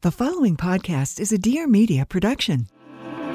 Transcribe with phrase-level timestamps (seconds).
[0.00, 2.68] The following podcast is a Dear Media production.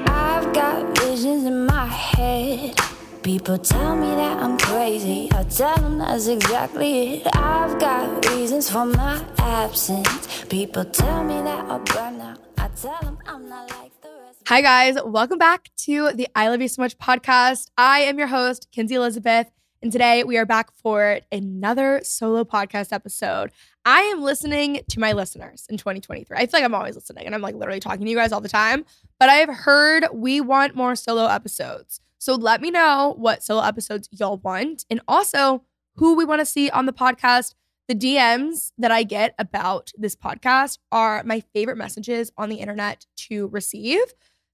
[0.06, 2.80] I've got visions in my head.
[3.22, 5.28] People tell me that I'm crazy.
[5.32, 7.26] I tell them that's exactly it.
[7.36, 10.46] I've got reasons for my absence.
[10.46, 12.38] People tell me that I'll burn out.
[12.56, 14.38] I tell them I'm not like the rest.
[14.46, 14.96] Hi, guys.
[15.04, 17.68] Welcome back to the I Love You So Much podcast.
[17.76, 19.50] I am your host, Kenzie Elizabeth,
[19.82, 23.50] and today we are back for another solo podcast episode.
[23.86, 26.36] I am listening to my listeners in 2023.
[26.36, 28.40] I feel like I'm always listening and I'm like literally talking to you guys all
[28.40, 28.86] the time,
[29.20, 32.00] but I have heard we want more solo episodes.
[32.18, 35.64] So let me know what solo episodes y'all want and also
[35.96, 37.54] who we want to see on the podcast.
[37.86, 43.04] The DMs that I get about this podcast are my favorite messages on the internet
[43.28, 44.00] to receive.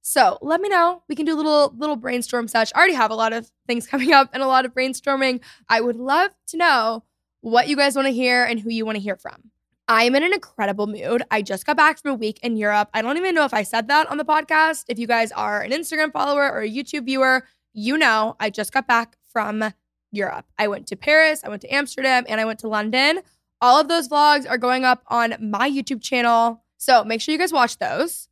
[0.02, 1.04] So let me know.
[1.08, 2.72] We can do a little little brainstorm sesh.
[2.74, 5.40] I already have a lot of things coming up and a lot of brainstorming.
[5.68, 7.04] I would love to know
[7.40, 9.50] what you guys want to hear and who you want to hear from.
[9.88, 11.22] I am in an incredible mood.
[11.30, 12.90] I just got back from a week in Europe.
[12.94, 14.84] I don't even know if I said that on the podcast.
[14.88, 18.72] If you guys are an Instagram follower or a YouTube viewer, you know I just
[18.72, 19.72] got back from
[20.12, 20.46] Europe.
[20.58, 23.20] I went to Paris, I went to Amsterdam, and I went to London.
[23.60, 26.62] All of those vlogs are going up on my YouTube channel.
[26.76, 28.28] So make sure you guys watch those.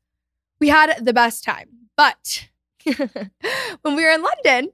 [0.61, 1.69] We had the best time.
[1.97, 2.49] But
[2.85, 4.71] when we were in London,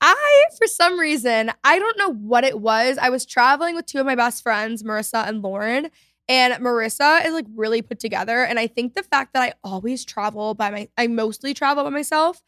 [0.00, 2.98] I, for some reason, I don't know what it was.
[2.98, 5.90] I was traveling with two of my best friends, Marissa and Lauren.
[6.28, 8.44] And Marissa is like really put together.
[8.44, 11.90] And I think the fact that I always travel by my, I mostly travel by
[11.90, 12.42] myself,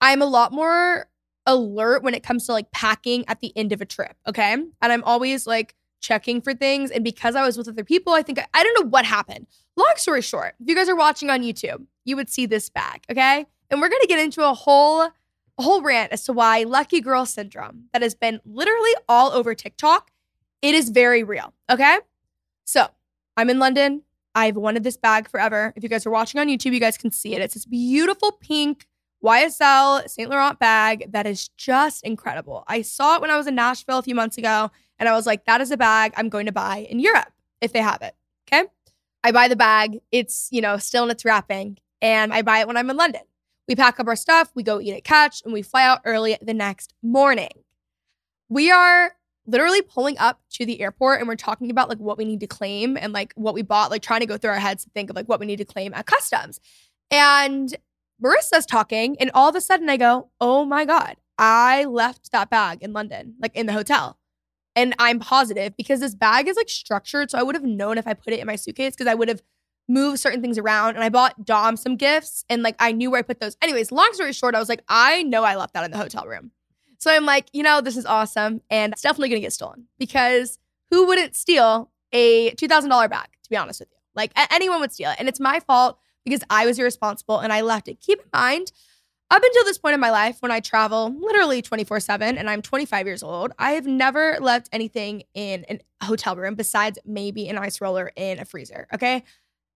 [0.00, 1.06] I'm a lot more
[1.46, 4.16] alert when it comes to like packing at the end of a trip.
[4.26, 4.52] Okay.
[4.52, 6.90] And I'm always like checking for things.
[6.90, 9.46] And because I was with other people, I think, I, I don't know what happened.
[9.76, 13.04] Long story short, if you guys are watching on YouTube, you would see this bag.
[13.10, 13.46] Okay.
[13.70, 15.10] And we're going to get into a whole
[15.60, 19.54] a whole rant as to why lucky girl syndrome that has been literally all over
[19.54, 20.10] TikTok,
[20.62, 21.52] it is very real.
[21.68, 21.98] Okay.
[22.64, 22.88] So
[23.36, 24.02] I'm in London.
[24.34, 25.74] I've wanted this bag forever.
[25.76, 27.42] If you guys are watching on YouTube, you guys can see it.
[27.42, 28.86] It's this beautiful pink
[29.22, 30.30] YSL St.
[30.30, 32.64] Laurent bag that is just incredible.
[32.66, 35.26] I saw it when I was in Nashville a few months ago, and I was
[35.26, 38.14] like, that is a bag I'm going to buy in Europe if they have it.
[38.48, 38.66] Okay.
[39.22, 40.00] I buy the bag.
[40.10, 43.22] It's, you know, still in its wrapping, and I buy it when I'm in London.
[43.70, 46.36] We pack up our stuff, we go eat at Catch, and we fly out early
[46.42, 47.62] the next morning.
[48.48, 49.12] We are
[49.46, 52.48] literally pulling up to the airport and we're talking about like what we need to
[52.48, 55.08] claim and like what we bought, like trying to go through our heads to think
[55.08, 56.58] of like what we need to claim at customs.
[57.12, 57.76] And
[58.20, 62.50] Marissa's talking, and all of a sudden I go, Oh my God, I left that
[62.50, 64.18] bag in London, like in the hotel.
[64.74, 67.30] And I'm positive because this bag is like structured.
[67.30, 69.28] So I would have known if I put it in my suitcase because I would
[69.28, 69.42] have
[69.90, 70.94] move certain things around.
[70.94, 73.56] And I bought Dom some gifts and like I knew where I put those.
[73.60, 76.24] Anyways, long story short, I was like, I know I left that in the hotel
[76.26, 76.52] room.
[76.98, 78.62] So I'm like, you know, this is awesome.
[78.70, 80.58] And it's definitely gonna get stolen because
[80.90, 83.98] who wouldn't steal a $2,000 bag, to be honest with you?
[84.14, 85.16] Like anyone would steal it.
[85.18, 88.00] And it's my fault because I was irresponsible and I left it.
[88.00, 88.72] Keep in mind,
[89.32, 92.62] up until this point in my life, when I travel literally 24 7 and I'm
[92.62, 95.64] 25 years old, I have never left anything in
[96.00, 98.88] a hotel room besides maybe an ice roller in a freezer.
[98.92, 99.22] Okay.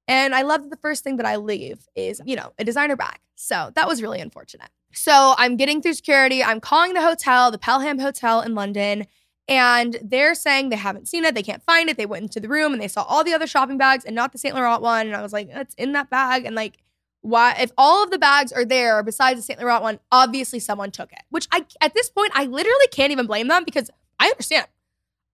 [0.06, 2.96] And I love that the first thing that I leave is, you know, a designer
[2.96, 3.18] bag.
[3.36, 4.68] So that was really unfortunate.
[4.92, 6.42] So I'm getting through security.
[6.44, 9.06] I'm calling the hotel, the Pelham Hotel in London,
[9.48, 11.34] and they're saying they haven't seen it.
[11.34, 11.96] They can't find it.
[11.96, 14.32] They went into the room and they saw all the other shopping bags and not
[14.32, 14.54] the St.
[14.54, 15.06] Laurent one.
[15.06, 16.46] And I was like, it's in that bag.
[16.46, 16.78] And like,
[17.20, 19.58] why, if all of the bags are there besides the St.
[19.58, 23.26] Laurent one, obviously someone took it, which I, at this point, I literally can't even
[23.26, 24.66] blame them because I understand.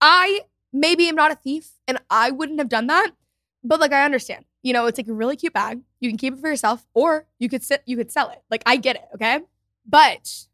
[0.01, 0.41] I
[0.73, 3.11] maybe am not a thief and I wouldn't have done that,
[3.63, 5.81] but like, I understand you know, it's like a really cute bag.
[5.99, 8.41] You can keep it for yourself, or you could sit, you could sell it.
[8.49, 9.39] Like I get it, okay?
[9.85, 10.47] But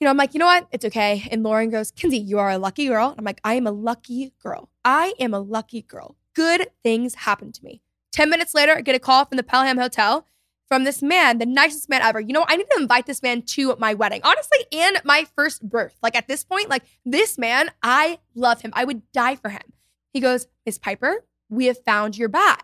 [0.00, 0.66] you know, I'm like, you know what?
[0.72, 1.28] It's okay.
[1.30, 3.14] And Lauren goes, Kenzie, you are a lucky girl.
[3.16, 4.68] I'm like, I am a lucky girl.
[4.84, 6.16] I am a lucky girl.
[6.34, 7.82] Good things happen to me.
[8.10, 10.26] 10 minutes later, I get a call from the Pelham Hotel
[10.66, 12.18] from this man, the nicest man ever.
[12.18, 15.68] You know, I need to invite this man to my wedding, honestly, and my first
[15.68, 15.96] birth.
[16.02, 18.72] Like at this point, like this man, I love him.
[18.74, 19.62] I would die for him.
[20.12, 22.62] He goes, Miss Piper, we have found your bag.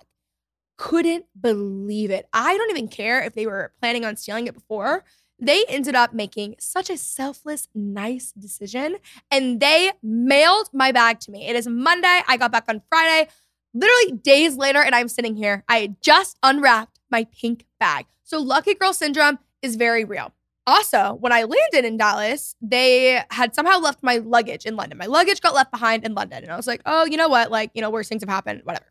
[0.78, 2.26] Couldn't believe it.
[2.32, 5.04] I don't even care if they were planning on stealing it before.
[5.40, 8.96] They ended up making such a selfless, nice decision
[9.30, 11.46] and they mailed my bag to me.
[11.46, 12.22] It is Monday.
[12.26, 13.28] I got back on Friday,
[13.74, 15.64] literally days later, and I'm sitting here.
[15.68, 18.06] I just unwrapped my pink bag.
[18.24, 20.32] So, lucky girl syndrome is very real.
[20.66, 24.98] Also, when I landed in Dallas, they had somehow left my luggage in London.
[24.98, 26.42] My luggage got left behind in London.
[26.42, 27.50] And I was like, oh, you know what?
[27.50, 28.84] Like, you know, worse things have happened, whatever.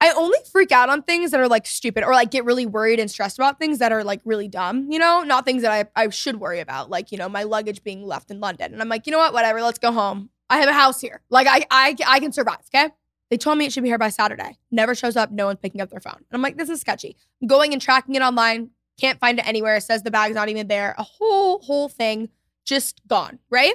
[0.00, 3.00] I only freak out on things that are like stupid or like get really worried
[3.00, 6.04] and stressed about things that are like really dumb, you know, not things that I,
[6.04, 8.72] I should worry about, like, you know, my luggage being left in London.
[8.72, 10.28] And I'm like, you know what, whatever, let's go home.
[10.50, 11.22] I have a house here.
[11.30, 12.92] Like, I, I, I can survive, okay?
[13.30, 14.58] They told me it should be here by Saturday.
[14.70, 15.32] Never shows up.
[15.32, 16.14] No one's picking up their phone.
[16.14, 17.16] And I'm like, this is sketchy.
[17.46, 18.70] Going and tracking it online.
[19.00, 19.76] Can't find it anywhere.
[19.76, 20.94] It says the bag's not even there.
[20.98, 22.28] A whole, whole thing
[22.64, 23.74] just gone, right?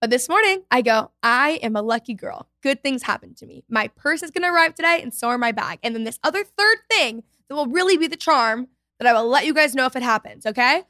[0.00, 2.48] But this morning, I go, I am a lucky girl.
[2.62, 3.64] Good things happen to me.
[3.68, 5.80] My purse is going to arrive today, and so are my bag.
[5.82, 8.68] And then this other third thing that will really be the charm
[9.00, 10.84] that I will let you guys know if it happens, okay?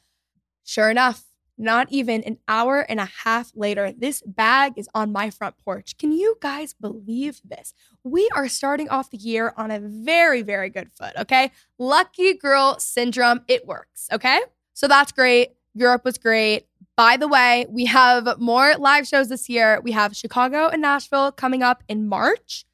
[0.63, 1.25] Sure enough,
[1.57, 5.97] not even an hour and a half later, this bag is on my front porch.
[5.97, 7.73] Can you guys believe this?
[8.05, 11.51] We are starting off the year on a very, very good foot, okay?
[11.79, 14.41] Lucky girl syndrome, it works, okay?
[14.75, 15.55] So that's great.
[15.75, 16.67] Europe was great.
[16.99, 19.81] By the way, we have more live shows this year.
[19.85, 22.67] We have Chicago and Nashville coming up in March.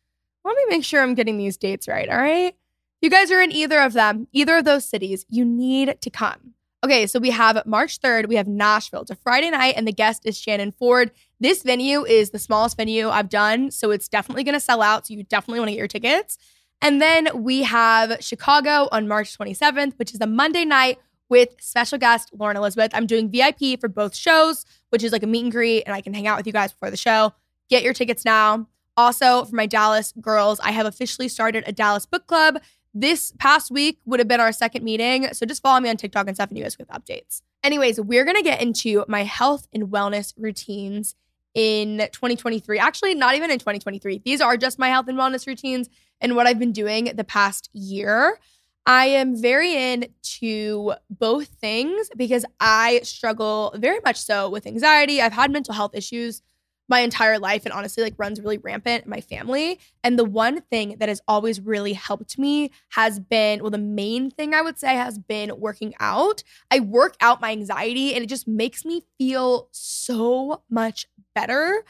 [0.47, 2.57] Let me make sure I'm getting these dates right, all right?
[3.03, 6.55] You guys are in either of them, either of those cities, you need to come.
[6.83, 9.03] Okay, so we have March 3rd, we have Nashville.
[9.03, 11.11] It's a Friday night, and the guest is Shannon Ford.
[11.39, 15.07] This venue is the smallest venue I've done, so it's definitely gonna sell out.
[15.07, 16.39] So you definitely wanna get your tickets.
[16.81, 20.99] And then we have Chicago on March 27th, which is a Monday night
[21.29, 22.91] with special guest Lauren Elizabeth.
[22.95, 26.01] I'm doing VIP for both shows, which is like a meet and greet, and I
[26.01, 27.33] can hang out with you guys before the show.
[27.69, 28.67] Get your tickets now.
[28.97, 32.59] Also, for my Dallas girls, I have officially started a Dallas book club.
[32.93, 35.33] This past week would have been our second meeting.
[35.33, 37.43] So just follow me on TikTok and stuff and you guys with updates.
[37.65, 41.17] Anyways, we're going to get into my health and wellness routines
[41.55, 42.79] in 2023.
[42.79, 44.23] Actually, not even in 2023.
[44.25, 45.89] These are just my health and wellness routines
[46.21, 48.39] and what I've been doing the past year.
[48.87, 55.21] I am very into both things because I struggle very much so with anxiety.
[55.23, 56.43] I've had mental health issues
[56.87, 59.81] my entire life and honestly like runs really rampant in my family.
[60.03, 64.31] And the one thing that has always really helped me has been well, the main
[64.31, 66.43] thing I would say has been working out.
[66.71, 71.85] I work out my anxiety and it just makes me feel so much better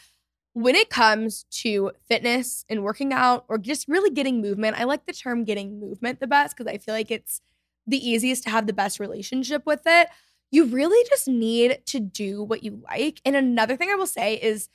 [0.55, 5.05] when it comes to fitness and working out or just really getting movement, I like
[5.05, 7.41] the term getting movement the best because I feel like it's
[7.87, 10.09] the easiest to have the best relationship with it.
[10.53, 13.21] You really just need to do what you like.
[13.25, 14.69] And another thing I will say is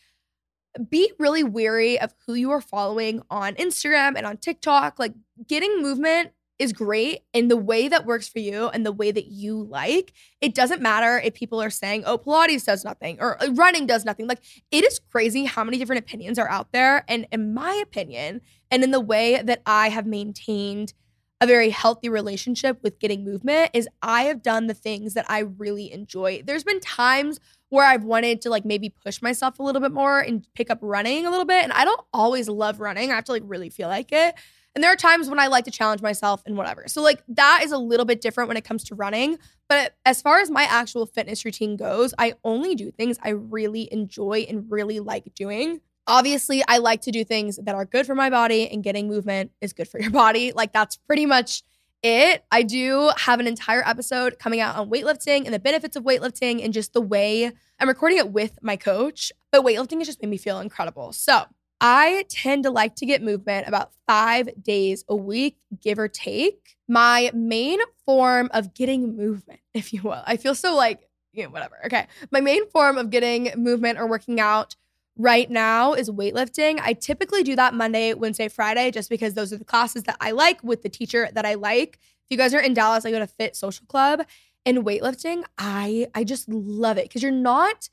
[0.90, 5.00] be really wary of who you are following on Instagram and on TikTok.
[5.00, 5.14] Like
[5.48, 9.28] getting movement is great in the way that works for you and the way that
[9.28, 10.14] you like.
[10.42, 14.04] It doesn't matter if people are saying, oh, Pilates does nothing or uh, running does
[14.04, 14.28] nothing.
[14.28, 17.06] Like, it is crazy how many different opinions are out there.
[17.08, 20.94] And in my opinion, and in the way that I have maintained
[21.42, 25.40] a very healthy relationship with getting movement, is I have done the things that I
[25.40, 26.44] really enjoy.
[26.46, 27.40] There's been times
[27.70, 30.80] where I've wanted to like maybe push myself a little bit more and pick up
[30.82, 31.64] running a little bit.
[31.64, 33.12] And I don't always love running.
[33.12, 34.36] I have to like really feel like it.
[34.80, 36.86] And there are times when I like to challenge myself and whatever.
[36.88, 39.38] So, like, that is a little bit different when it comes to running.
[39.68, 43.92] But as far as my actual fitness routine goes, I only do things I really
[43.92, 45.82] enjoy and really like doing.
[46.08, 49.52] Obviously, I like to do things that are good for my body, and getting movement
[49.60, 50.54] is good for your body.
[50.54, 51.62] Like, that's pretty much
[52.02, 52.46] it.
[52.50, 56.64] I do have an entire episode coming out on weightlifting and the benefits of weightlifting
[56.64, 59.34] and just the way I'm recording it with my coach.
[59.52, 61.12] But weightlifting has just made me feel incredible.
[61.12, 61.48] So,
[61.82, 66.76] I tend to like to get movement about five days a week, give or take.
[66.88, 71.50] My main form of getting movement, if you will, I feel so like, you know,
[71.50, 71.80] whatever.
[71.86, 72.08] Okay.
[72.32, 74.76] My main form of getting movement or working out
[75.18, 76.80] right now is weightlifting.
[76.82, 80.32] I typically do that Monday, Wednesday, Friday, just because those are the classes that I
[80.32, 82.00] like with the teacher that I like.
[82.02, 84.26] If you guys are in Dallas, I go to Fit Social Club
[84.66, 85.44] and weightlifting.
[85.58, 87.90] I I just love it because you're not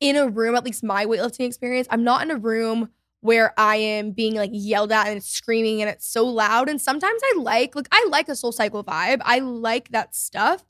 [0.00, 2.88] in a room, at least my weightlifting experience, I'm not in a room
[3.20, 6.68] where I am being like yelled at and screaming and it's so loud.
[6.68, 9.20] And sometimes I like, like, I like a SoulCycle vibe.
[9.22, 10.64] I like that stuff.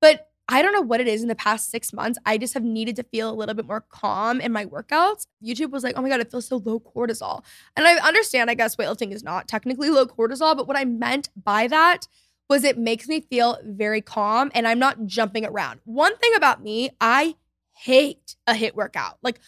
[0.00, 2.18] But I don't know what it is in the past six months.
[2.26, 5.26] I just have needed to feel a little bit more calm in my workouts.
[5.42, 7.44] YouTube was like, oh my God, it feels so low cortisol.
[7.76, 11.30] And I understand, I guess weightlifting is not technically low cortisol, but what I meant
[11.42, 12.08] by that
[12.48, 15.80] was it makes me feel very calm and I'm not jumping around.
[15.84, 17.36] One thing about me, I
[17.72, 19.18] hate a HIIT workout.
[19.22, 19.40] Like,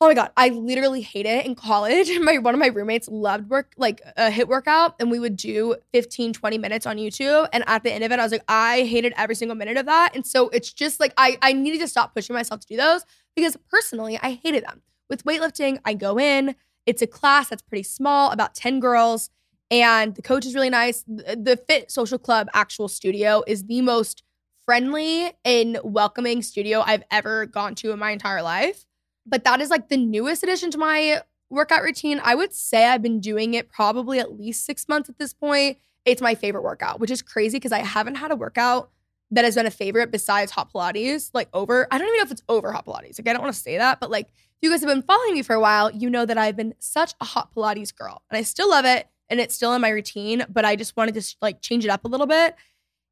[0.00, 2.08] Oh my god, I literally hate it in college.
[2.20, 5.74] My one of my roommates loved work like a HIIT workout and we would do
[5.92, 8.82] 15 20 minutes on YouTube and at the end of it I was like I
[8.82, 10.14] hated every single minute of that.
[10.14, 13.04] And so it's just like I I needed to stop pushing myself to do those
[13.34, 14.82] because personally I hated them.
[15.10, 16.54] With weightlifting, I go in,
[16.86, 19.30] it's a class that's pretty small, about 10 girls,
[19.70, 21.02] and the coach is really nice.
[21.06, 24.22] The Fit Social Club actual studio is the most
[24.64, 28.84] friendly and welcoming studio I've ever gone to in my entire life
[29.28, 32.20] but that is like the newest addition to my workout routine.
[32.22, 35.78] I would say I've been doing it probably at least six months at this point.
[36.04, 38.90] It's my favorite workout, which is crazy because I haven't had a workout
[39.30, 41.86] that has been a favorite besides hot Pilates, like over.
[41.90, 43.18] I don't even know if it's over hot Pilates.
[43.18, 45.34] Like, I don't want to say that, but like, if you guys have been following
[45.34, 48.38] me for a while, you know that I've been such a hot Pilates girl and
[48.38, 51.36] I still love it and it's still in my routine, but I just wanted to
[51.42, 52.56] like change it up a little bit.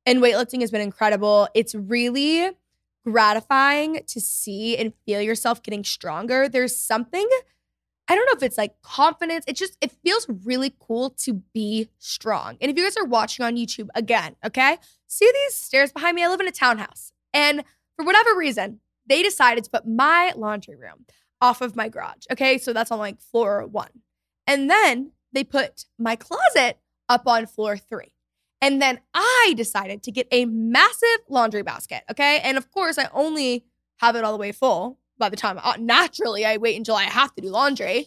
[0.07, 1.49] And weightlifting has been incredible.
[1.55, 2.51] It's really
[3.07, 6.49] gratifying to see and feel yourself getting stronger.
[6.49, 7.29] There's something,
[8.09, 9.45] I don't know if it's like confidence.
[9.47, 12.57] It just, it feels really cool to be strong.
[12.61, 16.25] And if you guys are watching on YouTube again, okay, see these stairs behind me?
[16.25, 17.13] I live in a townhouse.
[17.33, 17.63] And
[17.95, 21.07] for whatever reason, they decided to put my laundry room
[21.41, 22.25] off of my garage.
[22.33, 23.91] Okay, so that's on like floor one.
[24.49, 28.16] And then they put my closet up on floor three.
[28.61, 32.03] And then I decided to get a massive laundry basket.
[32.11, 32.41] Okay.
[32.41, 33.65] And of course, I only
[33.99, 37.05] have it all the way full by the time uh, naturally I wait until I
[37.05, 38.07] have to do laundry.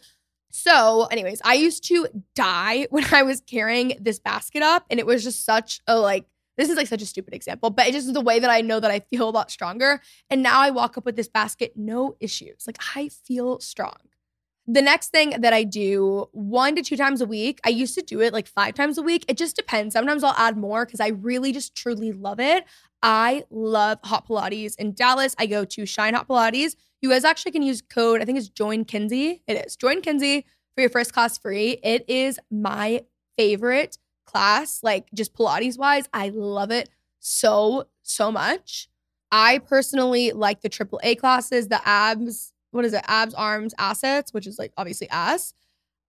[0.51, 4.85] So, anyways, I used to die when I was carrying this basket up.
[4.89, 6.25] And it was just such a like,
[6.57, 8.61] this is like such a stupid example, but it just is the way that I
[8.61, 10.01] know that I feel a lot stronger.
[10.29, 12.65] And now I walk up with this basket, no issues.
[12.67, 13.95] Like I feel strong.
[14.71, 18.03] The next thing that I do one to two times a week, I used to
[18.03, 19.25] do it like five times a week.
[19.27, 19.93] It just depends.
[19.93, 22.65] Sometimes I'll add more because I really just truly love it.
[23.01, 25.33] I love Hot Pilates in Dallas.
[25.39, 26.75] I go to Shine Hot Pilates.
[27.01, 29.41] You guys actually can use code, I think it's Join Kenzie.
[29.47, 30.45] It is Join Kenzie
[30.75, 31.79] for your first class free.
[31.81, 33.01] It is my
[33.39, 33.97] favorite
[34.27, 36.07] class, like just Pilates wise.
[36.13, 38.87] I love it so, so much.
[39.31, 43.03] I personally like the triple A classes, the abs what is it?
[43.07, 45.53] Abs, arms, assets, which is like obviously ass.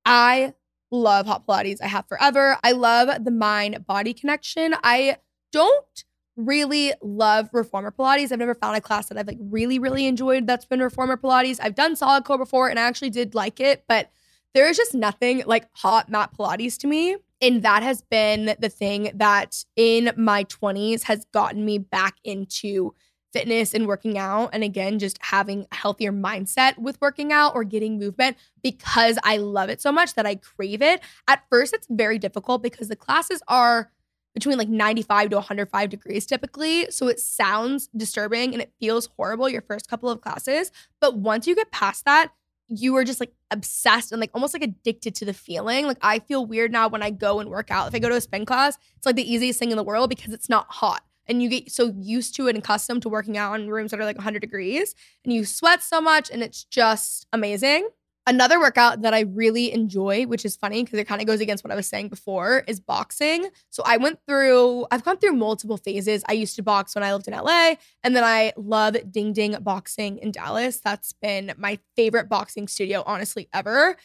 [0.04, 0.54] I
[0.90, 1.80] love hot Pilates.
[1.82, 2.56] I have forever.
[2.62, 4.74] I love the mind body connection.
[4.82, 5.16] I
[5.52, 6.04] don't
[6.36, 8.32] really love reformer Pilates.
[8.32, 11.58] I've never found a class that I've like really, really enjoyed that's been reformer Pilates.
[11.62, 14.10] I've done solid core before and I actually did like it, but
[14.54, 17.16] there is just nothing like hot mat Pilates to me.
[17.42, 22.94] And that has been the thing that in my 20s has gotten me back into
[23.32, 27.64] fitness and working out and again just having a healthier mindset with working out or
[27.64, 31.00] getting movement because I love it so much that I crave it.
[31.28, 33.90] At first it's very difficult because the classes are
[34.34, 36.90] between like 95 to 105 degrees typically.
[36.90, 40.70] So it sounds disturbing and it feels horrible your first couple of classes,
[41.00, 42.32] but once you get past that,
[42.72, 45.86] you are just like obsessed and like almost like addicted to the feeling.
[45.86, 47.88] Like I feel weird now when I go and work out.
[47.88, 50.08] If I go to a spin class, it's like the easiest thing in the world
[50.08, 53.38] because it's not hot and you get so used to it and accustomed to working
[53.38, 54.94] out in rooms that are like 100 degrees
[55.24, 57.88] and you sweat so much and it's just amazing.
[58.26, 61.64] Another workout that I really enjoy, which is funny because it kind of goes against
[61.64, 63.48] what I was saying before, is boxing.
[63.70, 66.22] So I went through, I've gone through multiple phases.
[66.28, 69.56] I used to box when I lived in LA, and then I love Ding Ding
[69.62, 70.80] Boxing in Dallas.
[70.80, 73.96] That's been my favorite boxing studio, honestly, ever.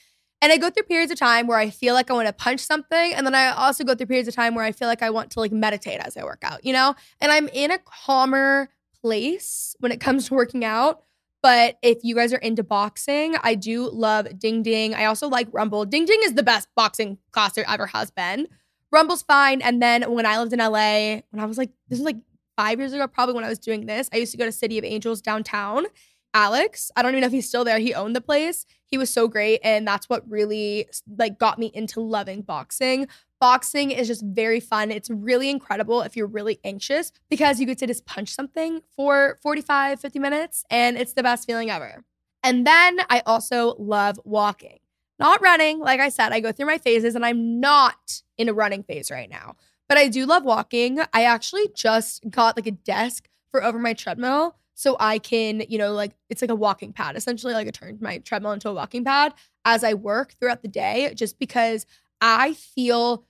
[0.46, 2.60] And I go through periods of time where I feel like I want to punch
[2.60, 3.14] something.
[3.16, 5.32] And then I also go through periods of time where I feel like I want
[5.32, 6.94] to like meditate as I work out, you know?
[7.20, 8.70] And I'm in a calmer
[9.02, 11.02] place when it comes to working out.
[11.42, 14.94] But if you guys are into boxing, I do love Ding Ding.
[14.94, 15.84] I also like Rumble.
[15.84, 18.48] Ding Ding is the best boxing class there ever has been.
[18.92, 19.64] Rumble's fine.
[19.64, 22.18] And then when I lived in LA, when I was like, this was like
[22.56, 24.78] five years ago, probably when I was doing this, I used to go to City
[24.78, 25.88] of Angels downtown.
[26.36, 27.80] Alex, I don't even know if he's still there.
[27.80, 28.66] He owned the place.
[28.88, 33.08] He was so great and that's what really like got me into loving boxing.
[33.40, 34.92] Boxing is just very fun.
[34.92, 39.40] It's really incredible if you're really anxious because you get to just punch something for
[39.44, 42.04] 45, 50 minutes and it's the best feeling ever.
[42.44, 44.80] And then I also love walking.
[45.18, 48.54] Not running, like I said, I go through my phases and I'm not in a
[48.54, 49.56] running phase right now.
[49.88, 51.00] But I do love walking.
[51.14, 55.78] I actually just got like a desk for over my treadmill so I can, you
[55.78, 58.74] know, like it's like a walking pad, essentially like I turned my treadmill into a
[58.74, 61.86] walking pad as I work throughout the day, just because
[62.22, 63.26] I feel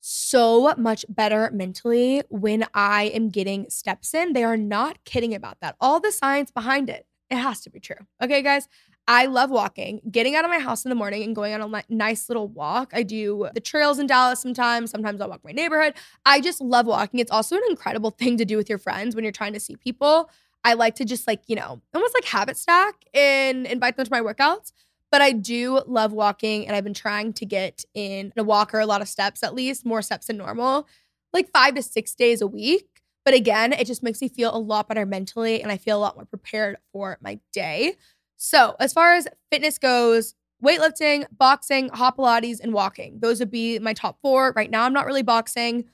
[0.00, 4.32] so much better mentally when I am getting steps in.
[4.32, 5.74] They are not kidding about that.
[5.80, 8.06] All the science behind it, it has to be true.
[8.22, 8.68] Okay, guys.
[9.08, 11.84] I love walking, getting out of my house in the morning and going on a
[11.88, 12.90] nice little walk.
[12.92, 14.90] I do the trails in Dallas sometimes.
[14.90, 15.94] Sometimes I'll walk my neighborhood.
[16.24, 17.20] I just love walking.
[17.20, 19.76] It's also an incredible thing to do with your friends when you're trying to see
[19.76, 20.28] people.
[20.66, 24.10] I like to just like, you know, almost like habit stack and invite them to
[24.10, 24.72] my workouts.
[25.12, 28.86] But I do love walking and I've been trying to get in a walker a
[28.86, 30.88] lot of steps at least, more steps than normal,
[31.32, 32.88] like five to six days a week.
[33.24, 36.00] But again, it just makes me feel a lot better mentally and I feel a
[36.00, 37.94] lot more prepared for my day.
[38.36, 43.20] So, as far as fitness goes, weightlifting, boxing, hot Pilates, and walking.
[43.20, 44.52] Those would be my top four.
[44.56, 45.84] Right now, I'm not really boxing,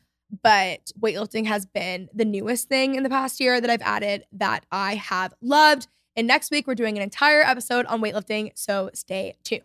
[0.42, 4.64] but weightlifting has been the newest thing in the past year that I've added that
[4.70, 5.88] I have loved.
[6.16, 8.52] And next week, we're doing an entire episode on weightlifting.
[8.54, 9.62] So, stay tuned.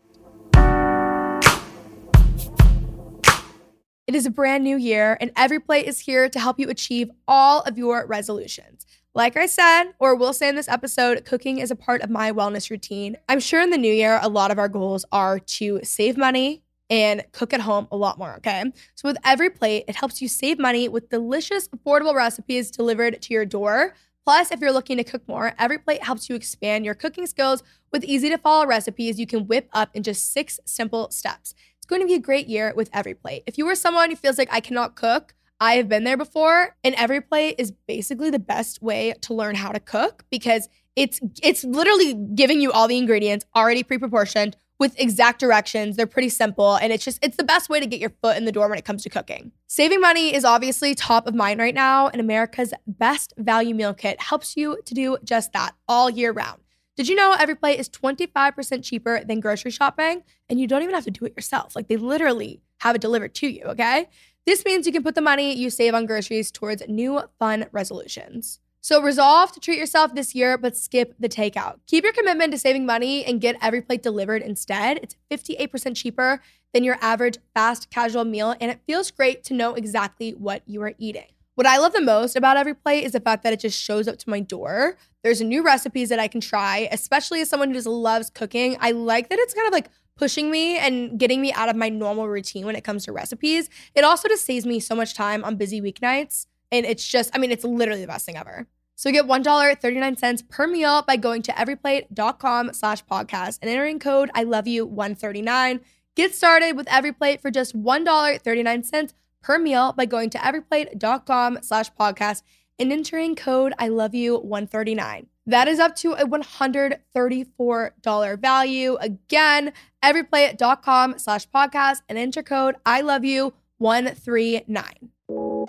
[4.08, 7.62] It is a brand new year, and EveryPlate is here to help you achieve all
[7.64, 8.86] of your resolutions.
[9.14, 12.32] Like I said, or will say in this episode, cooking is a part of my
[12.32, 13.18] wellness routine.
[13.28, 16.64] I'm sure in the new year, a lot of our goals are to save money
[16.90, 18.64] and cook at home a lot more, okay?
[18.96, 23.46] So with EveryPlate, it helps you save money with delicious, affordable recipes delivered to your
[23.46, 23.94] door.
[24.24, 28.04] Plus, if you're looking to cook more, EveryPlate helps you expand your cooking skills with
[28.04, 31.54] easy to follow recipes you can whip up in just six simple steps.
[31.78, 33.44] It's going to be a great year with EveryPlate.
[33.48, 36.76] If you are someone who feels like I cannot cook, I have been there before,
[36.84, 41.64] and EveryPlate is basically the best way to learn how to cook because it's it's
[41.64, 45.96] literally giving you all the ingredients already pre-proportioned with exact directions.
[45.96, 48.46] They're pretty simple and it's just it's the best way to get your foot in
[48.46, 49.52] the door when it comes to cooking.
[49.68, 54.22] Saving money is obviously top of mind right now, and America's best value meal kit
[54.22, 56.62] helps you to do just that all year round.
[56.96, 61.04] Did you know EveryPlate is 25% cheaper than grocery shopping and you don't even have
[61.04, 61.76] to do it yourself.
[61.76, 64.10] Like they literally have it delivered to you, okay?
[64.48, 68.60] This means you can put the money you save on groceries towards new fun resolutions.
[68.88, 71.80] So resolve to treat yourself this year, but skip the takeout.
[71.88, 75.02] Keep your commitment to saving money and get EveryPlate delivered instead.
[75.04, 76.42] It's 58% cheaper
[76.74, 80.82] than your average fast casual meal, and it feels great to know exactly what you
[80.84, 81.26] are eating.
[81.56, 84.20] What I love the most about EveryPlate is the fact that it just shows up
[84.20, 84.96] to my door.
[85.22, 88.78] There's new recipes that I can try, especially as someone who just loves cooking.
[88.80, 91.90] I like that it's kind of like pushing me and getting me out of my
[91.90, 93.70] normal routine when it comes to recipes.
[93.96, 96.46] It also just saves me so much time on busy weeknights.
[96.72, 98.66] And it's just, I mean, it's literally the best thing ever.
[98.98, 104.42] So get $1.39 per meal by going to everyplate.com slash podcast and entering code I
[104.44, 105.82] love you 139.
[106.16, 112.42] Get started with EveryPlate for just $1.39 per meal by going to everyplate.com slash podcast
[112.80, 115.28] and entering code I love you 139.
[115.46, 118.98] That is up to a $134 value.
[119.00, 125.12] Again, everyplate.com slash podcast and enter code I love you 139.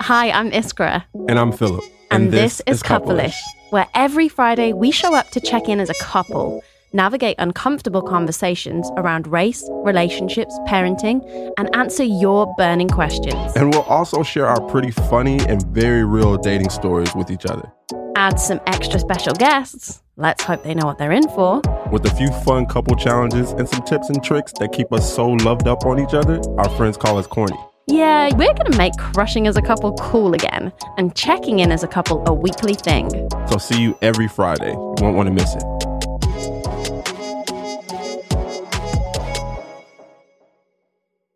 [0.01, 1.05] Hi, I'm Iskra.
[1.29, 1.83] And I'm Philip.
[2.11, 3.37] And, and this, this, is Couplish,
[3.71, 8.91] where every Friday we show up to check in as a couple, navigate uncomfortable conversations
[8.97, 11.21] around race, relationships, parenting,
[11.59, 13.53] and answer your burning questions.
[13.57, 17.73] And we'll also share our pretty funny and very real dating stories with each other
[18.19, 20.03] add some extra special guests.
[20.17, 21.63] Let's hope they know what they're in for.
[21.93, 25.29] With a few fun couple challenges and some tips and tricks that keep us so
[25.31, 27.57] loved up on each other, our friends call us corny.
[27.91, 31.83] Yeah, we're going to make crushing as a couple cool again and checking in as
[31.83, 33.09] a couple a weekly thing.
[33.49, 34.73] So see you every Friday.
[34.73, 35.63] You won't want to miss it.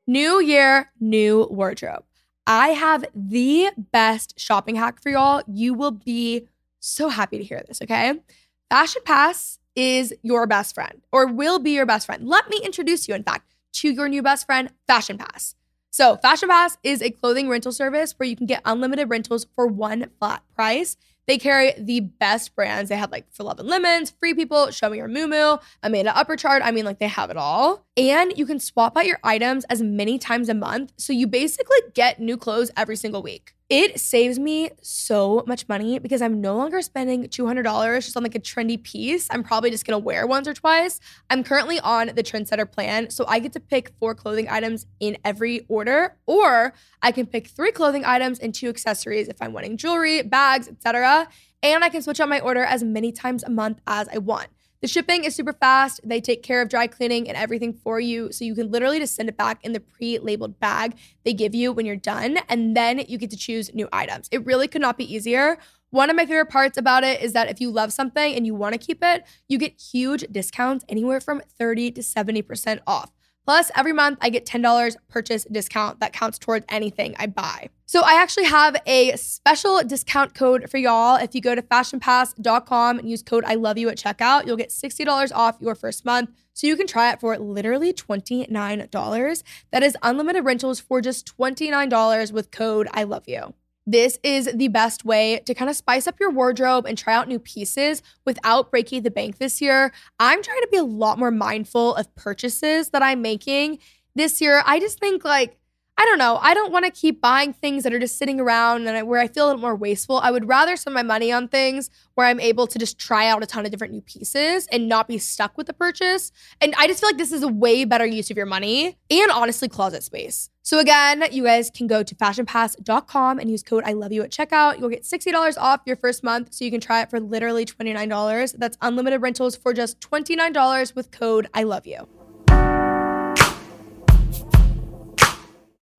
[0.06, 2.04] New year, new wardrobe.
[2.46, 5.42] I have the best shopping hack for y'all.
[5.46, 6.48] You will be
[6.80, 8.20] so happy to hear this, okay?
[8.68, 12.28] Fashion Pass is your best friend or will be your best friend.
[12.28, 15.54] Let me introduce you, in fact, to your new best friend, Fashion Pass.
[15.94, 19.66] So, Fashion Pass is a clothing rental service where you can get unlimited rentals for
[19.66, 20.96] one flat price.
[21.28, 22.88] They carry the best brands.
[22.88, 26.62] They have like For Love and Lemons, Free People, Show Me Your Mumu, Amanda Uprichard.
[26.64, 27.84] I mean, like they have it all.
[27.94, 30.94] And you can swap out your items as many times a month.
[30.96, 33.54] So you basically get new clothes every single week.
[33.74, 38.34] It saves me so much money because I'm no longer spending $200 just on like
[38.34, 39.26] a trendy piece.
[39.30, 41.00] I'm probably just gonna wear once or twice.
[41.30, 45.16] I'm currently on the Trendsetter plan, so I get to pick four clothing items in
[45.24, 49.78] every order, or I can pick three clothing items and two accessories if I'm wanting
[49.78, 51.28] jewelry, bags, etc.
[51.62, 54.48] And I can switch out my order as many times a month as I want.
[54.82, 56.00] The shipping is super fast.
[56.02, 58.32] They take care of dry cleaning and everything for you.
[58.32, 61.54] So you can literally just send it back in the pre labeled bag they give
[61.54, 62.38] you when you're done.
[62.48, 64.28] And then you get to choose new items.
[64.32, 65.56] It really could not be easier.
[65.90, 68.56] One of my favorite parts about it is that if you love something and you
[68.56, 73.12] want to keep it, you get huge discounts anywhere from 30 to 70% off.
[73.44, 77.70] Plus, every month I get $10 purchase discount that counts towards anything I buy.
[77.86, 81.16] So I actually have a special discount code for y'all.
[81.16, 84.70] If you go to fashionpass.com and use code I love you at checkout, you'll get
[84.70, 86.30] $60 off your first month.
[86.54, 89.42] So you can try it for literally $29.
[89.72, 93.54] That is unlimited rentals for just $29 with code I love you.
[93.86, 97.28] This is the best way to kind of spice up your wardrobe and try out
[97.28, 99.92] new pieces without breaking the bank this year.
[100.20, 103.78] I'm trying to be a lot more mindful of purchases that I'm making
[104.14, 104.62] this year.
[104.66, 105.58] I just think like
[106.02, 106.36] I don't know.
[106.42, 109.28] I don't want to keep buying things that are just sitting around and where I
[109.28, 110.16] feel a little more wasteful.
[110.18, 113.40] I would rather spend my money on things where I'm able to just try out
[113.44, 116.32] a ton of different new pieces and not be stuck with the purchase.
[116.60, 119.30] And I just feel like this is a way better use of your money and
[119.30, 120.50] honestly closet space.
[120.62, 124.32] So again, you guys can go to fashionpass.com and use code I love you at
[124.32, 124.80] checkout.
[124.80, 128.56] You'll get $60 off your first month so you can try it for literally $29.
[128.58, 132.21] That's unlimited rentals for just $29 with code I love you.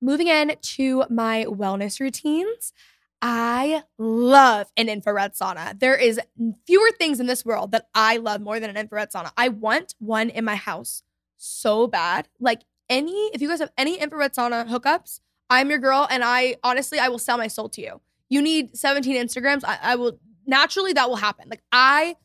[0.04, 2.74] Moving in to my wellness routines.
[3.22, 5.80] I love an infrared sauna.
[5.80, 6.20] There is
[6.68, 9.32] fewer things in this world that I love more than an infrared sauna.
[9.38, 11.04] I want one in my house
[11.38, 12.28] so bad.
[12.38, 16.06] Like any, if you guys have any infrared sauna hookups, I'm your girl.
[16.12, 18.02] And I honestly, I will sell my soul to you.
[18.28, 19.64] You need 17 Instagrams.
[19.64, 21.48] I, I will naturally that will happen.
[21.50, 22.18] Like I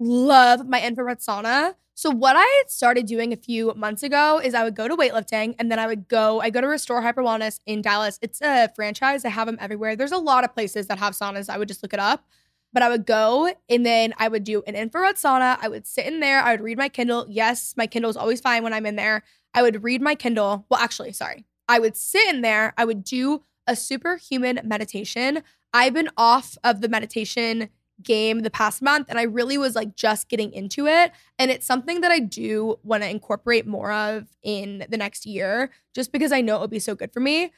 [0.00, 1.74] love my infrared sauna.
[1.94, 5.54] So what I started doing a few months ago is I would go to weightlifting
[5.58, 8.18] and then I would go, I go to Restore Hyper Wellness in Dallas.
[8.22, 9.26] It's a franchise.
[9.26, 9.96] I have them everywhere.
[9.96, 11.50] There's a lot of places that have saunas.
[11.50, 12.24] I would just look it up.
[12.72, 15.58] But I would go and then I would do an infrared sauna.
[15.60, 16.40] I would sit in there.
[16.40, 17.26] I would read my Kindle.
[17.28, 19.22] Yes, my Kindle is always fine when I'm in there.
[19.52, 20.64] I would read my Kindle.
[20.70, 21.44] Well, actually, sorry.
[21.68, 22.72] I would sit in there.
[22.78, 25.42] I would do a superhuman meditation.
[25.74, 27.68] I've been off of the meditation
[28.02, 31.12] game the past month and I really was like just getting into it.
[31.38, 35.70] And it's something that I do want to incorporate more of in the next year
[35.94, 37.52] just because I know it would be so good for me.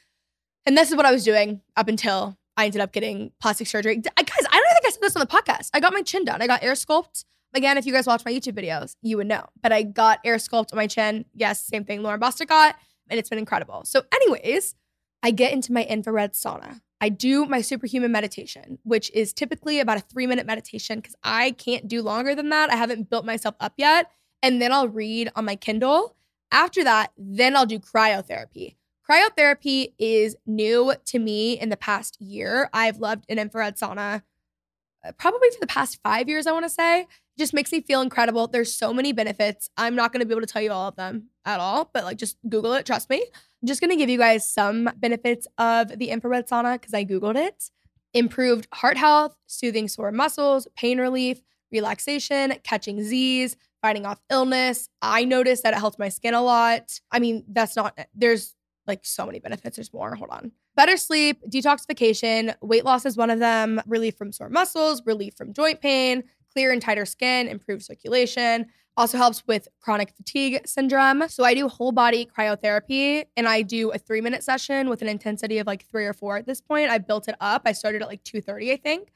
[0.67, 3.97] And this is what I was doing up until I ended up getting plastic surgery.
[3.97, 5.71] Guys, I don't think I said this on the podcast.
[5.75, 6.43] I got my chin done.
[6.43, 7.25] I got air sculpt.
[7.55, 9.47] Again, if you guys watch my YouTube videos, you would know.
[9.61, 11.25] But I got air sculpt on my chin.
[11.35, 12.77] Yes, same thing Lauren Bosta got.
[13.11, 13.83] And it's been incredible.
[13.85, 14.75] So, anyways,
[15.23, 16.81] I get into my infrared sauna.
[17.03, 21.51] I do my superhuman meditation, which is typically about a three minute meditation because I
[21.51, 22.71] can't do longer than that.
[22.71, 24.09] I haven't built myself up yet.
[24.41, 26.15] And then I'll read on my Kindle.
[26.53, 28.77] After that, then I'll do cryotherapy.
[29.11, 32.71] Cryotherapy is new to me in the past year.
[32.73, 34.23] I've loved an infrared sauna
[35.05, 37.09] uh, probably for the past five years, I want to say.
[37.39, 38.47] Just makes me feel incredible.
[38.47, 39.71] There's so many benefits.
[39.77, 42.05] I'm not going to be able to tell you all of them at all, but
[42.05, 43.25] like just Google it, trust me
[43.63, 47.05] I'm just going to give you guys some benefits of the infrared sauna because I
[47.05, 47.71] Googled it.
[48.13, 51.41] Improved heart health, soothing sore muscles, pain relief,
[51.71, 54.89] relaxation, catching Z's, fighting off illness.
[55.01, 57.01] I noticed that it helped my skin a lot.
[57.11, 58.55] I mean, that's not, there's
[58.87, 59.77] like so many benefits.
[59.77, 60.15] There's more.
[60.15, 60.53] Hold on.
[60.75, 65.53] Better sleep, detoxification, weight loss is one of them, relief from sore muscles, relief from
[65.53, 68.67] joint pain, clear and tighter skin, improved circulation.
[68.97, 71.27] Also helps with chronic fatigue syndrome.
[71.29, 75.09] So I do whole body cryotherapy and I do a three minute session with an
[75.09, 76.91] intensity of like three or four at this point.
[76.91, 77.63] I built it up.
[77.65, 79.11] I started at like 2:30, I think.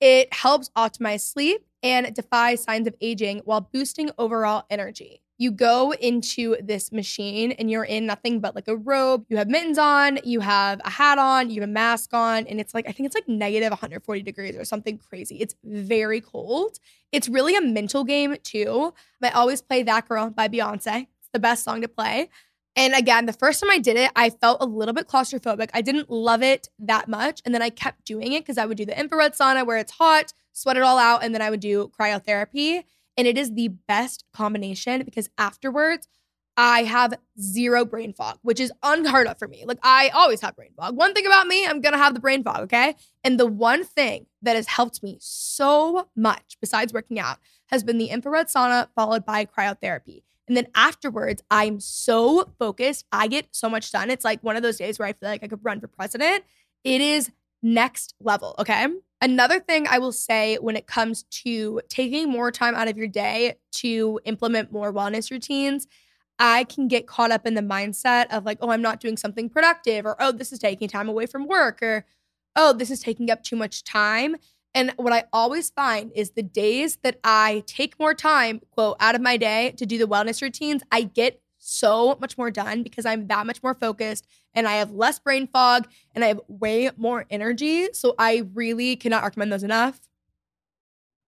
[0.00, 5.92] It helps optimize sleep and defy signs of aging while boosting overall energy you go
[5.94, 9.24] into this machine and you're in nothing but like a robe.
[9.28, 12.60] You have mittens on, you have a hat on, you have a mask on, and
[12.60, 15.36] it's like, I think it's like negative 140 degrees or something crazy.
[15.40, 16.78] It's very cold.
[17.10, 18.94] It's really a mental game too.
[19.22, 21.08] I always play That Girl by Beyonce.
[21.18, 22.28] It's the best song to play.
[22.74, 25.68] And again, the first time I did it, I felt a little bit claustrophobic.
[25.74, 27.42] I didn't love it that much.
[27.44, 29.92] And then I kept doing it because I would do the infrared sauna where it's
[29.92, 32.84] hot, sweat it all out, and then I would do cryotherapy.
[33.16, 36.08] And it is the best combination because afterwards,
[36.56, 39.64] I have zero brain fog, which is unheard of for me.
[39.66, 40.96] Like, I always have brain fog.
[40.96, 42.94] One thing about me, I'm gonna have the brain fog, okay?
[43.24, 47.96] And the one thing that has helped me so much, besides working out, has been
[47.96, 50.24] the infrared sauna followed by cryotherapy.
[50.46, 53.06] And then afterwards, I'm so focused.
[53.10, 54.10] I get so much done.
[54.10, 56.44] It's like one of those days where I feel like I could run for president.
[56.84, 57.30] It is
[57.62, 58.88] next level, okay?
[59.22, 63.06] Another thing I will say when it comes to taking more time out of your
[63.06, 65.86] day to implement more wellness routines,
[66.40, 69.48] I can get caught up in the mindset of like, oh, I'm not doing something
[69.48, 72.04] productive, or oh, this is taking time away from work, or
[72.56, 74.34] oh, this is taking up too much time.
[74.74, 79.14] And what I always find is the days that I take more time, quote, out
[79.14, 83.06] of my day to do the wellness routines, I get so much more done because
[83.06, 86.90] I'm that much more focused and I have less brain fog and I have way
[86.96, 87.88] more energy.
[87.92, 90.00] So I really cannot recommend those enough.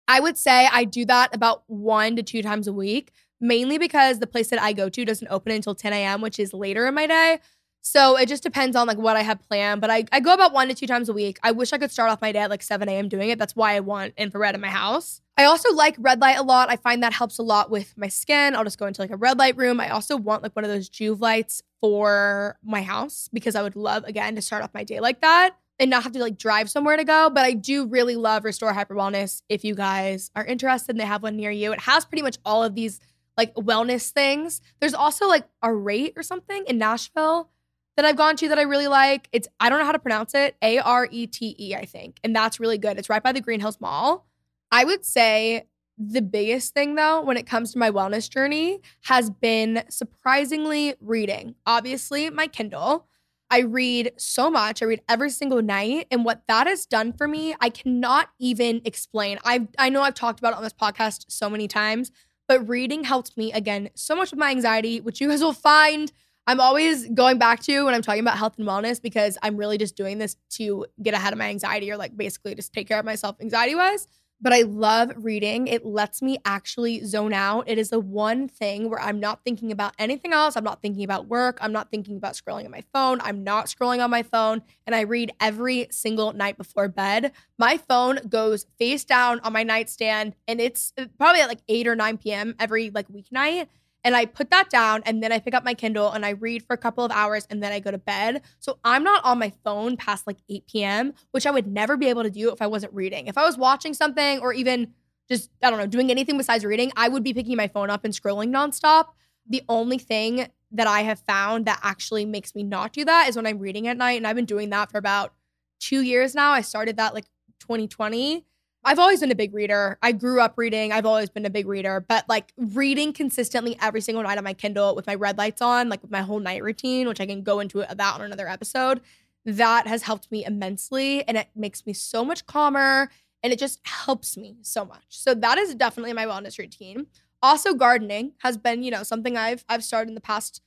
[0.07, 3.13] I would say I do that about one to two times a week.
[3.41, 6.55] mainly because the place that I go to doesn't open until 10 a.m., which is
[6.55, 7.41] later in my day.
[7.87, 9.83] So it just depends on like what I have planned.
[9.83, 11.39] But I, I go about one to two times a week.
[11.43, 13.11] I wish I could start off my day at like 7 a.m.
[13.11, 13.39] doing it.
[13.39, 15.21] That's why I want infrared in my house.
[15.37, 16.71] I also like red light a lot.
[16.71, 18.57] I find that helps a lot with my skin.
[18.57, 19.81] I'll just go into like a red light room.
[19.81, 23.77] I also want like one of those Joovv lights for my house because I would
[23.77, 26.71] love again to start off my day like that and not have to like drive
[26.71, 27.29] somewhere to go.
[27.29, 29.43] But I do really love Restore Hyper Wellness.
[29.51, 32.39] If you guys are interested and they have one near you, it has pretty much
[32.47, 32.99] all of these
[33.37, 34.63] like wellness things.
[34.81, 37.51] There's also like a rate or something in Nashville
[37.97, 39.29] that I've gone to that I really like.
[39.33, 40.57] It's I don't know how to pronounce it.
[40.63, 42.19] A R E T E, I think.
[42.25, 42.99] And that's really good.
[42.99, 44.27] It's right by the Green Hills Mall.
[44.71, 49.31] I would say the biggest thing though when it comes to my wellness journey has
[49.31, 51.55] been surprisingly reading.
[51.67, 53.07] Obviously, my Kindle.
[53.51, 54.83] I read so much.
[54.83, 58.81] I read every single night and what that has done for me, I cannot even
[58.85, 59.39] explain.
[59.45, 62.11] I I know I've talked about it on this podcast so many times,
[62.49, 66.11] but reading helped me again so much with my anxiety, which you guys will find
[66.47, 69.79] I'm always going back to when I'm talking about health and wellness because I'm really
[69.79, 72.99] just doing this to get ahead of my anxiety or like basically just take care
[72.99, 74.07] of myself anxiety wise.
[74.41, 75.69] But I love reading.
[75.69, 77.65] It lets me actually zone out.
[77.67, 80.55] It is the one thing where I'm not thinking about anything else.
[80.55, 81.57] I'm not thinking about work.
[81.63, 83.21] I'm not thinking about scrolling on my phone.
[83.23, 84.61] I'm not scrolling on my phone.
[84.87, 87.33] And I read every single night before bed.
[87.59, 91.87] My phone goes face down on my nightstand and it's uh, probably at like 8
[91.87, 92.55] or 9 p.m.
[92.59, 93.69] every like weeknight
[94.05, 96.63] and I put that down and then I pick up my Kindle and I read
[96.63, 98.43] for a couple of hours and then I go to bed.
[98.61, 102.09] So I'm not on my phone past like 8 p.m., which I would never be
[102.09, 103.27] able to do if I wasn't reading.
[103.27, 104.93] If I was watching something or even
[105.27, 108.05] just, I don't know, doing anything besides reading, I would be picking my phone up
[108.05, 109.07] and scrolling nonstop.
[109.49, 113.37] The only thing that I have found that actually makes me not do that is
[113.37, 114.19] when I'm reading at night.
[114.19, 115.33] And I've been doing that for about
[115.81, 116.53] two years now.
[116.53, 117.25] I started that like
[117.61, 118.45] 2020
[118.85, 119.99] I've always been a big reader.
[120.03, 120.93] I grew up reading.
[120.93, 124.53] I've always been a big reader, but like reading consistently every single night on my
[124.53, 127.43] Kindle with my red lights on, like with my whole night routine, which I can
[127.43, 129.01] go into that on another episode,
[129.47, 133.11] that has helped me immensely and it makes me so much calmer
[133.43, 135.05] and it just helps me so much.
[135.09, 137.07] So that is definitely my wellness routine.
[137.43, 140.63] Also gardening has been, you know, something I've I've started in the past,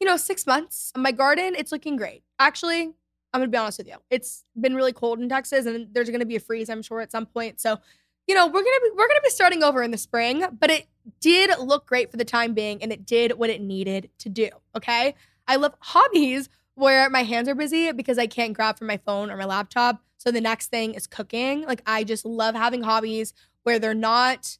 [0.00, 0.92] you know, 6 months.
[0.96, 2.22] My garden, it's looking great.
[2.38, 2.94] Actually,
[3.32, 3.96] I'm gonna be honest with you.
[4.10, 7.12] It's been really cold in Texas, and there's gonna be a freeze, I'm sure, at
[7.12, 7.60] some point.
[7.60, 7.78] So,
[8.26, 10.86] you know, we're gonna be we're gonna be starting over in the spring, but it
[11.20, 14.48] did look great for the time being, and it did what it needed to do.
[14.76, 15.14] Okay.
[15.48, 19.30] I love hobbies where my hands are busy because I can't grab from my phone
[19.30, 20.02] or my laptop.
[20.18, 21.62] So the next thing is cooking.
[21.62, 24.58] Like I just love having hobbies where they're not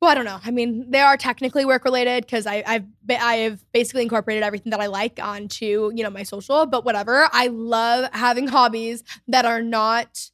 [0.00, 0.40] well, I don't know.
[0.42, 4.86] I mean, they are technically work related because I've I've basically incorporated everything that I
[4.86, 6.64] like onto you know my social.
[6.66, 10.30] But whatever, I love having hobbies that are not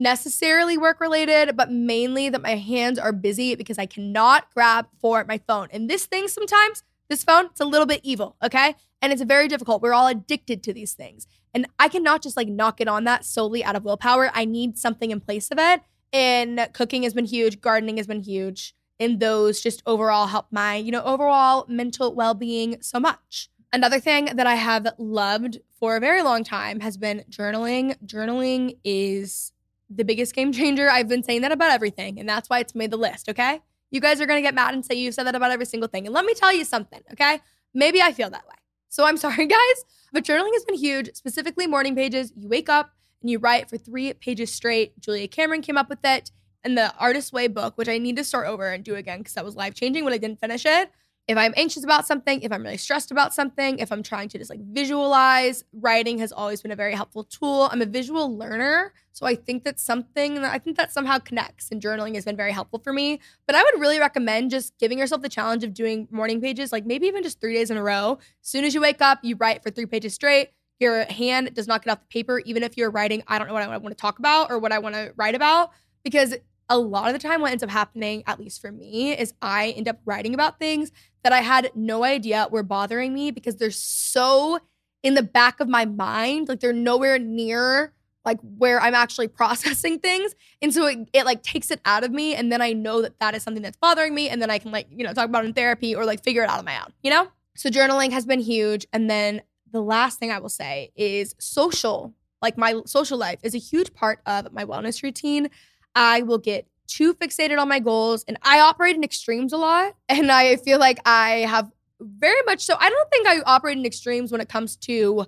[0.00, 5.24] necessarily work related, but mainly that my hands are busy because I cannot grab for
[5.24, 5.66] my phone.
[5.72, 8.76] And this thing sometimes, this phone, it's a little bit evil, okay?
[9.02, 9.82] And it's very difficult.
[9.82, 11.26] We're all addicted to these things.
[11.52, 14.30] And I cannot just like knock it on that solely out of willpower.
[14.32, 15.80] I need something in place of it.
[16.12, 20.76] And cooking has been huge, gardening has been huge and those just overall help my,
[20.76, 23.48] you know, overall mental well being so much.
[23.72, 27.96] Another thing that I have loved for a very long time has been journaling.
[28.04, 29.52] Journaling is
[29.90, 30.90] the biggest game changer.
[30.90, 33.60] I've been saying that about everything, and that's why it's made the list, okay?
[33.90, 36.06] You guys are gonna get mad and say you said that about every single thing.
[36.06, 37.40] And let me tell you something, okay?
[37.74, 38.54] Maybe I feel that way.
[38.88, 42.32] So I'm sorry, guys, but journaling has been huge, specifically morning pages.
[42.36, 44.98] You wake up and you write for three pages straight.
[45.00, 46.30] Julia Cameron came up with it
[46.64, 49.34] and the Artist Way book, which I need to start over and do again because
[49.34, 50.90] that was life changing when I didn't finish it.
[51.28, 54.38] If I'm anxious about something, if I'm really stressed about something, if I'm trying to
[54.38, 57.68] just like visualize, writing has always been a very helpful tool.
[57.70, 58.94] I'm a visual learner.
[59.12, 62.36] So I think that's something that I think that somehow connects and journaling has been
[62.36, 63.20] very helpful for me.
[63.46, 66.86] But I would really recommend just giving yourself the challenge of doing morning pages, like
[66.86, 68.18] maybe even just three days in a row.
[68.42, 70.52] As soon as you wake up, you write for three pages straight.
[70.80, 73.54] Your hand does not get off the paper, even if you're writing, I don't know
[73.54, 75.72] what I want to talk about or what I want to write about,
[76.04, 76.34] because
[76.68, 79.70] a lot of the time what ends up happening at least for me is i
[79.70, 83.70] end up writing about things that i had no idea were bothering me because they're
[83.70, 84.58] so
[85.02, 87.92] in the back of my mind like they're nowhere near
[88.24, 90.34] like where i'm actually processing things.
[90.60, 93.18] And so it, it like takes it out of me and then i know that
[93.20, 95.44] that is something that's bothering me and then i can like you know talk about
[95.44, 97.28] in therapy or like figure it out on my own you know?
[97.56, 102.14] So journaling has been huge and then the last thing i will say is social.
[102.40, 105.50] Like my social life is a huge part of my wellness routine
[105.98, 109.94] I will get too fixated on my goals and I operate in extremes a lot.
[110.08, 112.76] And I feel like I have very much so.
[112.78, 115.26] I don't think I operate in extremes when it comes to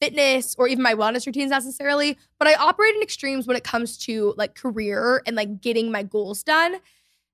[0.00, 3.98] fitness or even my wellness routines necessarily, but I operate in extremes when it comes
[3.98, 6.76] to like career and like getting my goals done.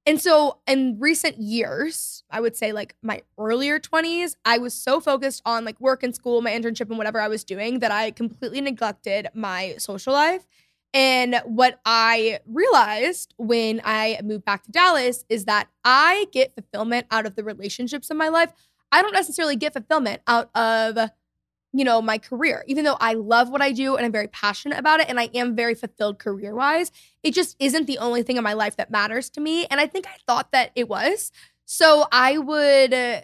[0.07, 4.99] And so in recent years, I would say like my earlier 20s, I was so
[4.99, 8.11] focused on like work and school, my internship and whatever I was doing that I
[8.13, 10.47] completely neglected my social life.
[10.95, 17.07] And what I realized when I moved back to Dallas is that I get fulfillment
[17.11, 18.53] out of the relationships in my life.
[18.91, 21.11] I don't necessarily get fulfillment out of
[21.73, 22.65] you know, my career.
[22.67, 25.31] Even though I love what I do and I'm very passionate about it and I
[25.35, 28.91] am very fulfilled career wise, it just isn't the only thing in my life that
[28.91, 29.67] matters to me.
[29.67, 31.33] And I think I thought that it was.
[31.65, 33.21] So I would uh,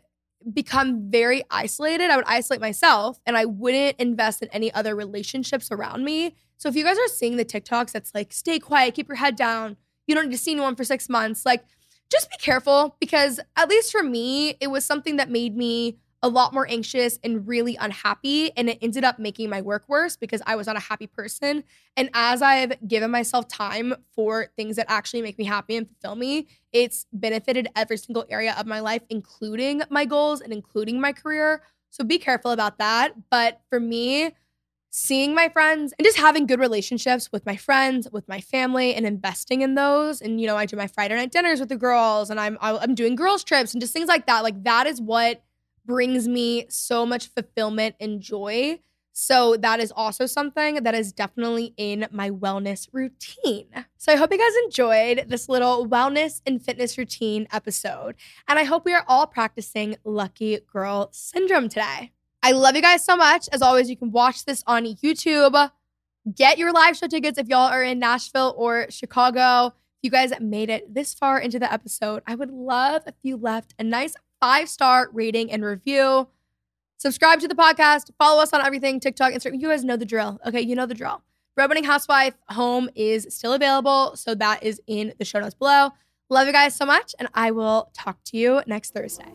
[0.53, 2.11] become very isolated.
[2.11, 6.35] I would isolate myself and I wouldn't invest in any other relationships around me.
[6.59, 9.37] So if you guys are seeing the TikToks that's like, stay quiet, keep your head
[9.37, 11.65] down, you don't need to see anyone for six months, like,
[12.11, 16.29] just be careful because at least for me, it was something that made me a
[16.29, 18.51] lot more anxious and really unhappy.
[18.57, 21.63] And it ended up making my work worse because I was not a happy person.
[21.97, 26.17] And as I've given myself time for things that actually make me happy and fulfill
[26.17, 31.13] me, it's benefited every single area of my life, including my goals and including my
[31.13, 31.63] career.
[31.91, 33.13] So be careful about that.
[33.31, 34.35] But for me,
[34.91, 39.07] seeing my friends and just having good relationships with my friends, with my family, and
[39.07, 40.21] investing in those.
[40.21, 42.95] And you know, I do my Friday night dinners with the girls, and I'm I'm
[42.95, 44.43] doing girls trips and just things like that.
[44.43, 45.43] Like that is what
[45.85, 48.81] brings me so much fulfillment and joy.
[49.13, 53.67] So that is also something that is definitely in my wellness routine.
[53.97, 58.15] So I hope you guys enjoyed this little wellness and fitness routine episode.
[58.47, 62.13] And I hope we are all practicing lucky girl syndrome today.
[62.49, 63.47] I love you guys so much.
[63.53, 65.71] As always, you can watch this on YouTube.
[66.35, 69.67] Get your live show tickets if y'all are in Nashville or Chicago.
[69.67, 73.37] If you guys made it this far into the episode, I would love if you
[73.37, 76.29] left a nice five star rating and review.
[76.97, 78.13] Subscribe to the podcast.
[78.17, 79.61] Follow us on everything TikTok, Instagram.
[79.61, 80.41] You guys know the drill.
[80.47, 81.21] Okay, you know the drill.
[81.55, 84.17] Bread Winning Housewife home is still available.
[84.17, 85.91] So that is in the show notes below.
[86.31, 87.15] Love you guys so much.
[87.19, 89.35] And I will talk to you next Thursday.